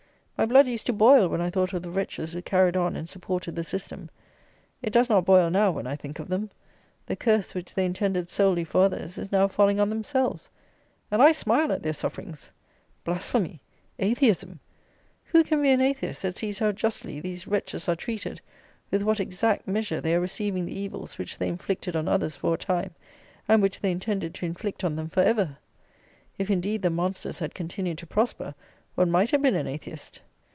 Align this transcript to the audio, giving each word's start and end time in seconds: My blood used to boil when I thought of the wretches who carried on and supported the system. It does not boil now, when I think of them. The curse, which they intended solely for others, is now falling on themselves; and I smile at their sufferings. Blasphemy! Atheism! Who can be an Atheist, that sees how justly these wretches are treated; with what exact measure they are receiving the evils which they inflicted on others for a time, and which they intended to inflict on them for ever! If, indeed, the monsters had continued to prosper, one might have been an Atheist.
My 0.37 0.47
blood 0.47 0.65
used 0.67 0.87
to 0.87 0.93
boil 0.93 1.27
when 1.27 1.39
I 1.39 1.51
thought 1.51 1.71
of 1.71 1.83
the 1.83 1.91
wretches 1.91 2.33
who 2.33 2.41
carried 2.41 2.75
on 2.75 2.95
and 2.95 3.07
supported 3.07 3.55
the 3.55 3.63
system. 3.63 4.09
It 4.81 4.89
does 4.91 5.07
not 5.07 5.23
boil 5.23 5.51
now, 5.51 5.69
when 5.69 5.85
I 5.85 5.95
think 5.95 6.17
of 6.17 6.29
them. 6.29 6.49
The 7.05 7.15
curse, 7.15 7.53
which 7.53 7.75
they 7.75 7.85
intended 7.85 8.27
solely 8.27 8.63
for 8.63 8.81
others, 8.85 9.19
is 9.19 9.31
now 9.31 9.47
falling 9.47 9.79
on 9.79 9.89
themselves; 9.89 10.49
and 11.11 11.21
I 11.21 11.31
smile 11.31 11.71
at 11.71 11.83
their 11.83 11.93
sufferings. 11.93 12.51
Blasphemy! 13.03 13.61
Atheism! 13.99 14.59
Who 15.25 15.43
can 15.43 15.61
be 15.61 15.69
an 15.69 15.79
Atheist, 15.79 16.23
that 16.23 16.37
sees 16.37 16.57
how 16.57 16.71
justly 16.71 17.19
these 17.19 17.45
wretches 17.45 17.87
are 17.87 17.95
treated; 17.95 18.41
with 18.89 19.03
what 19.03 19.19
exact 19.19 19.67
measure 19.67 20.01
they 20.01 20.15
are 20.15 20.19
receiving 20.19 20.65
the 20.65 20.73
evils 20.79 21.19
which 21.19 21.37
they 21.37 21.49
inflicted 21.49 21.95
on 21.95 22.07
others 22.07 22.35
for 22.35 22.55
a 22.55 22.57
time, 22.57 22.95
and 23.47 23.61
which 23.61 23.79
they 23.79 23.91
intended 23.91 24.33
to 24.33 24.47
inflict 24.47 24.83
on 24.83 24.95
them 24.95 25.07
for 25.07 25.19
ever! 25.21 25.55
If, 26.39 26.49
indeed, 26.49 26.81
the 26.81 26.89
monsters 26.89 27.37
had 27.37 27.53
continued 27.53 27.99
to 27.99 28.07
prosper, 28.07 28.55
one 28.95 29.11
might 29.11 29.29
have 29.29 29.43
been 29.43 29.53
an 29.55 29.67
Atheist. 29.67 30.19